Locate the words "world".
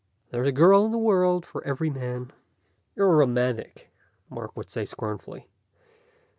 0.97-1.45